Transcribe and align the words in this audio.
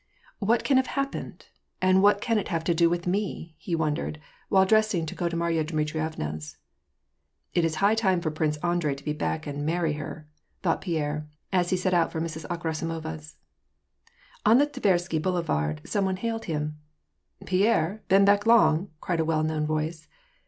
"What 0.49 0.63
can 0.63 0.77
have 0.77 0.87
happened? 0.97 1.45
and 1.79 2.01
what 2.01 2.21
can 2.21 2.39
it 2.39 2.47
have 2.47 2.63
to 2.63 2.73
do 2.73 2.89
with 2.89 3.05
me?" 3.05 3.27
he 3.59 3.75
wondered, 3.75 4.19
while 4.49 4.65
dressing 4.65 5.05
to 5.05 5.13
go 5.13 5.29
to 5.29 5.35
Marya 5.35 5.63
Dmitrievna's." 5.63 6.57
It's 7.53 7.75
high 7.75 7.93
time 7.93 8.19
for 8.19 8.31
Prince 8.31 8.57
Andrei 8.63 8.95
to 8.95 9.03
be 9.03 9.13
back 9.13 9.45
and 9.45 9.63
marry 9.63 9.93
her," 9.93 10.27
thoaght 10.63 10.81
Pierre, 10.81 11.27
as 11.53 11.69
he 11.69 11.77
set 11.77 11.93
out 11.93 12.11
for 12.11 12.19
Mrs. 12.19 12.47
Akhrasimova's. 12.47 13.35
On 14.43 14.57
the 14.57 14.65
Tversky 14.65 15.21
Boulevard 15.21 15.81
some 15.85 16.05
one 16.05 16.15
hailed 16.17 16.45
him." 16.45 16.79
Pierre, 17.45 18.01
been 18.07 18.25
back 18.25 18.47
long?" 18.47 18.89
cried 19.01 19.19
a 19.19 19.23
well 19.25 19.43
known 19.43 19.67
voice. 19.67 20.07